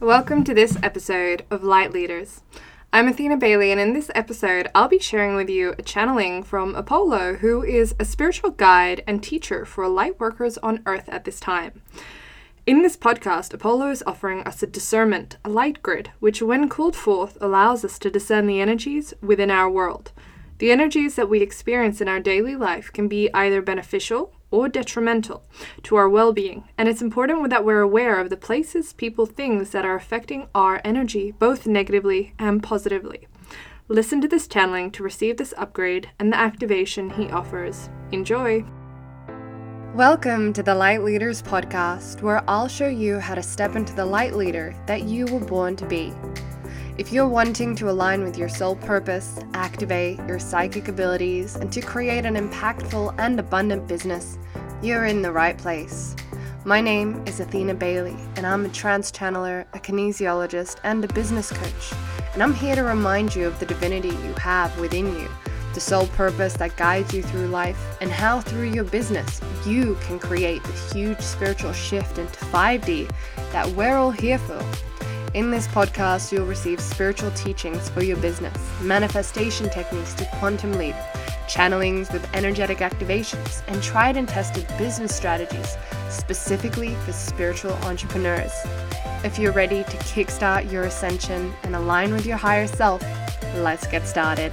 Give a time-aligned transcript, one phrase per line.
[0.00, 2.40] Welcome to this episode of Light Leaders.
[2.90, 6.74] I'm Athena Bailey, and in this episode, I'll be sharing with you a channeling from
[6.74, 11.38] Apollo, who is a spiritual guide and teacher for light workers on Earth at this
[11.38, 11.82] time.
[12.66, 16.96] In this podcast, Apollo is offering us a discernment, a light grid, which, when called
[16.96, 20.12] forth, allows us to discern the energies within our world.
[20.60, 25.42] The energies that we experience in our daily life can be either beneficial or detrimental
[25.82, 29.70] to our well being, and it's important that we're aware of the places, people, things
[29.70, 33.26] that are affecting our energy, both negatively and positively.
[33.88, 37.88] Listen to this channeling to receive this upgrade and the activation he offers.
[38.12, 38.64] Enjoy!
[39.94, 44.04] Welcome to the Light Leaders Podcast, where I'll show you how to step into the
[44.04, 46.12] light leader that you were born to be.
[46.98, 51.80] If you're wanting to align with your soul purpose, activate your psychic abilities, and to
[51.80, 54.38] create an impactful and abundant business,
[54.82, 56.16] you're in the right place.
[56.64, 61.50] My name is Athena Bailey, and I'm a trance channeler, a kinesiologist, and a business
[61.50, 61.92] coach.
[62.34, 65.28] And I'm here to remind you of the divinity you have within you,
[65.72, 70.18] the soul purpose that guides you through life, and how through your business you can
[70.18, 73.10] create the huge spiritual shift into 5D
[73.52, 74.62] that we're all here for.
[75.32, 80.96] In this podcast, you'll receive spiritual teachings for your business, manifestation techniques to quantum leap,
[81.46, 85.76] channelings with energetic activations, and tried and tested business strategies
[86.08, 88.50] specifically for spiritual entrepreneurs.
[89.22, 93.00] If you're ready to kickstart your ascension and align with your higher self,
[93.58, 94.52] let's get started.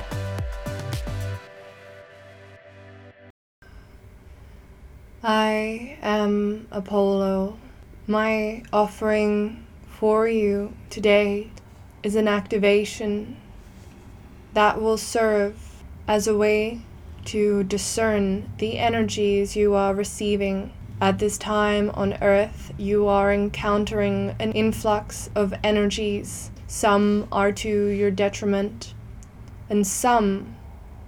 [5.24, 7.58] I am Apollo.
[8.06, 9.67] My offering
[10.00, 11.50] for you today
[12.04, 13.36] is an activation
[14.54, 16.80] that will serve as a way
[17.26, 20.72] to discern the energies you are receiving.
[21.02, 26.52] At this time on earth, you are encountering an influx of energies.
[26.68, 28.94] Some are to your detriment,
[29.68, 30.58] and some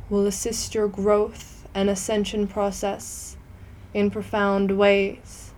[0.10, 3.38] will assist your growth and ascension process
[3.94, 5.54] in profound ways.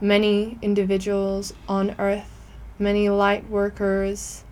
[0.00, 2.35] Many individuals on earth
[2.78, 4.44] many light workers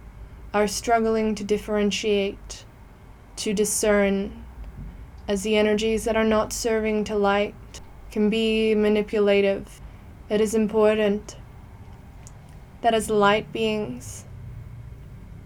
[0.53, 2.65] are struggling to differentiate,
[3.37, 4.45] to discern,
[5.27, 7.81] as the energies that are not serving to light
[8.11, 9.81] can be manipulative.
[10.29, 11.37] It is important
[12.83, 14.25] that as light beings,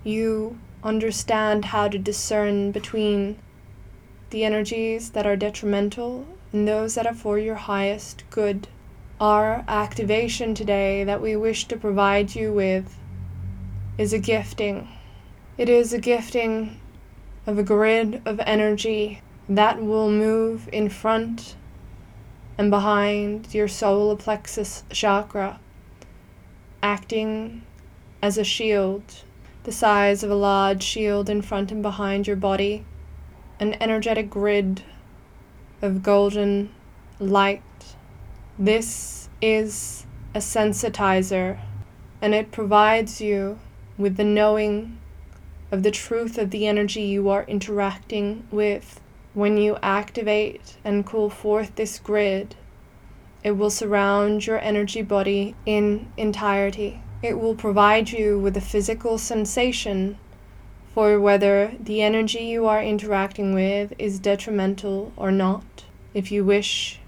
[0.05, 3.39] you understand how to discern between
[4.31, 8.69] the energies that are detrimental and those that are for your highest good.
[9.21, 12.97] Our activation today that we wish to provide you with
[13.97, 14.87] is a gifting.
[15.57, 16.79] It is a gifting
[17.45, 21.57] of a grid of energy that will move in front
[22.57, 25.59] and behind your solar plexus chakra,
[26.81, 27.63] acting
[28.23, 29.03] as a shield,
[29.65, 32.85] the size of a large shield in front and behind your body,
[33.59, 34.85] an energetic grid
[35.83, 36.73] of golden
[37.19, 37.63] light
[38.59, 40.05] this is
[40.35, 41.61] a sensitizer,
[42.21, 43.59] and it provides you
[43.97, 44.99] with the knowing
[45.71, 49.01] of the truth of the energy you are interacting with.
[49.35, 52.57] When you activate and call forth this grid,
[53.45, 57.01] it will surround your energy body in entirety.
[57.23, 60.19] It will provide you with a physical sensation
[60.93, 65.85] for whether the energy you are interacting with is detrimental or not.
[66.15, 66.99] If you wish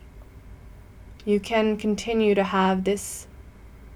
[1.31, 3.29] you can continue to have this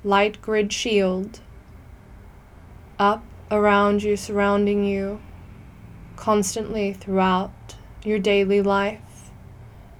[0.05, 1.41] light grid shield
[2.97, 5.21] up around you, surrounding you
[6.15, 7.75] constantly throughout
[8.05, 9.33] your daily life.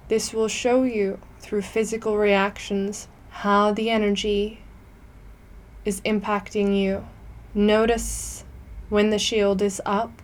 [0.07, 4.61] This will show you through physical reactions how the energy
[5.83, 7.05] is impacting you.
[7.53, 8.45] Notice
[8.87, 10.21] when the shield is up,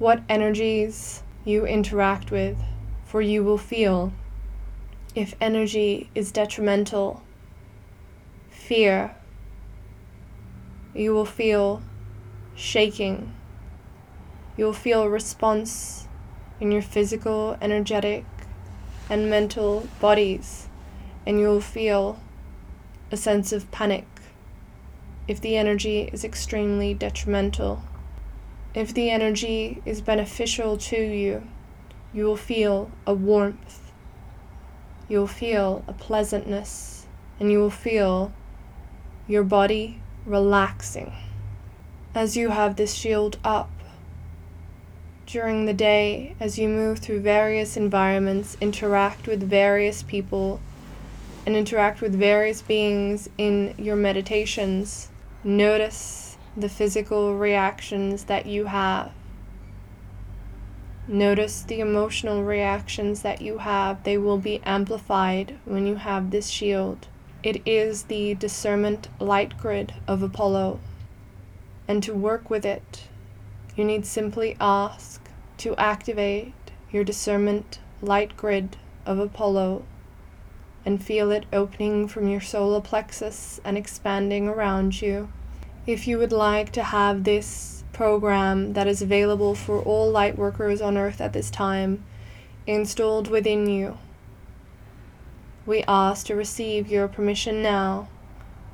[0.00, 2.58] what energies you interact with,
[3.04, 4.12] for you will feel
[5.18, 7.24] if energy is detrimental,
[8.50, 9.16] fear,
[10.94, 11.82] you will feel
[12.54, 13.34] shaking.
[14.56, 16.06] You will feel a response
[16.60, 18.24] in your physical, energetic,
[19.10, 20.68] and mental bodies,
[21.26, 22.20] and you will feel
[23.10, 24.06] a sense of panic
[25.26, 27.82] if the energy is extremely detrimental.
[28.72, 31.42] If the energy is beneficial to you,
[32.14, 33.87] you will feel a warmth
[35.08, 37.06] you will feel a pleasantness
[37.40, 38.32] and you will feel
[39.26, 41.12] your body relaxing
[42.14, 43.70] as you have this shield up
[45.26, 50.58] during the day as you move through various environments, interact with various people,
[51.44, 55.10] and interact with various beings in your meditations.
[55.44, 59.12] Notice the physical reactions that you have.
[61.10, 64.04] Notice the emotional reactions that you have.
[64.04, 67.08] They will be amplified when you have this shield.
[67.42, 70.80] It is the discernment light grid of Apollo.
[71.88, 73.04] And to work with it,
[73.74, 75.22] you need simply ask
[75.58, 76.52] to activate
[76.92, 78.76] your discernment light grid
[79.06, 79.86] of Apollo
[80.84, 85.30] and feel it opening from your solar plexus and expanding around you.
[85.86, 90.80] If you would like to have this program that is available for all light workers
[90.80, 92.04] on earth at this time
[92.66, 93.98] installed within you,
[95.66, 98.08] we ask to receive your permission now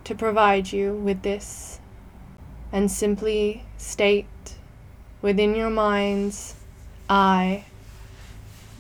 [0.05, 1.81] to provide you with this
[2.73, 4.27] and simply state
[5.23, 6.55] within your minds,
[7.09, 7.65] I,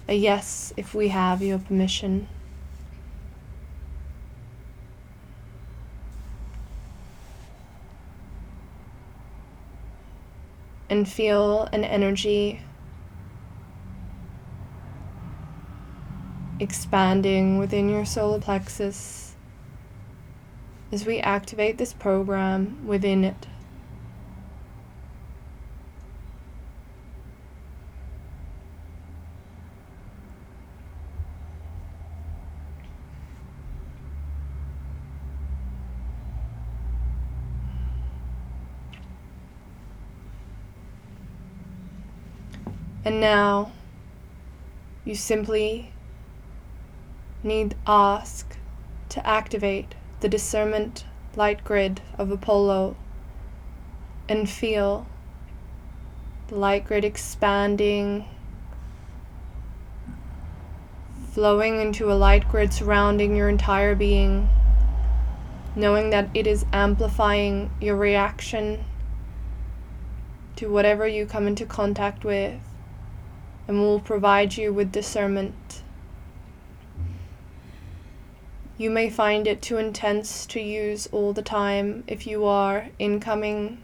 [0.09, 2.29] a yes if we have your permission.
[10.89, 12.61] And feel an energy
[16.61, 19.35] expanding within your solar plexus
[20.93, 23.47] as we activate this program within it.
[43.05, 43.71] And now
[45.05, 45.93] you simply
[47.43, 48.57] need ask
[49.11, 51.05] to activate the discernment
[51.37, 52.97] light grid of Apollo
[54.27, 55.07] and feel
[56.49, 58.25] the light grid expanding,
[61.33, 64.49] flowing into a light grid surrounding your entire being,
[65.77, 68.83] knowing that it is amplifying your reaction
[70.57, 72.61] to whatever you come into contact with
[73.67, 75.83] and will provide you with discernment.
[78.77, 83.79] You may find it too intense to use all the time if you are incoming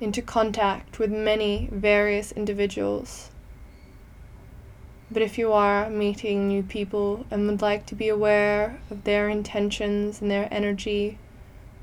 [0.00, 3.30] into contact with many various individuals.
[5.10, 9.28] But if you are meeting new people and would like to be aware of their
[9.28, 11.18] intentions and their energy,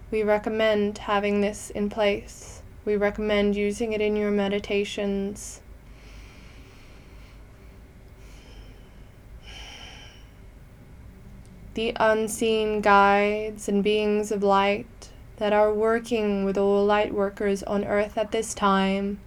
[0.10, 2.64] we recommend having this in place.
[2.84, 5.62] We recommend using it in your meditations
[11.80, 17.86] the unseen guides and beings of light that are working with all light workers on
[17.86, 19.18] earth at this time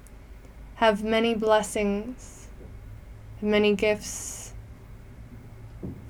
[0.75, 2.49] have many blessings,
[3.40, 4.52] many gifts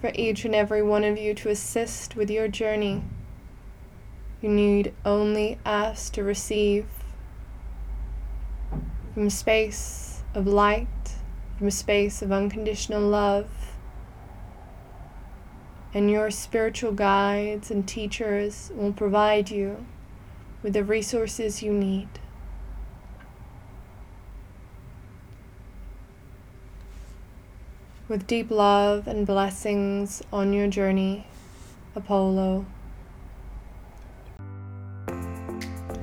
[0.00, 3.05] for each and every one of you to assist with your journey.
[4.41, 6.87] You need only ask to receive
[9.15, 10.89] from space of light,
[11.56, 13.62] from space of unconditional love
[15.94, 19.85] and your spiritual guides and teachers will provide you
[20.62, 22.09] with the resources you need.
[28.09, 31.27] With deep love and blessings on your journey,
[31.94, 32.67] Apollo.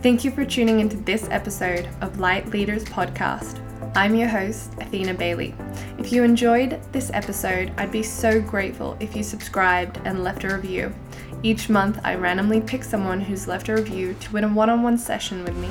[0.02, 3.69] Thank you for tuning into this episode of Light Leaders Podcast.
[3.96, 5.56] I'm your host, Athena Bailey.
[5.98, 10.56] If you enjoyed this episode, I'd be so grateful if you subscribed and left a
[10.56, 10.94] review.
[11.42, 14.84] Each month, I randomly pick someone who's left a review to win a one on
[14.84, 15.70] one session with me.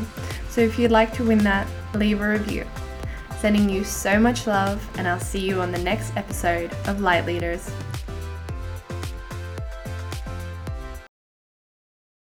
[0.51, 2.67] So if you'd like to win that, leave a review.
[3.39, 7.25] Sending you so much love, and I'll see you on the next episode of Light
[7.25, 7.71] Leaders.